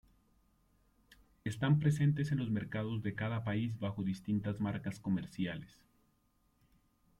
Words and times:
Están 1.43 1.77
presentes 1.77 2.31
en 2.31 2.39
los 2.39 2.49
mercados 2.49 3.03
de 3.03 3.13
cada 3.13 3.43
país 3.43 3.77
bajo 3.77 4.03
distintas 4.03 4.59
marcas 4.59 4.99
comerciales. 4.99 5.77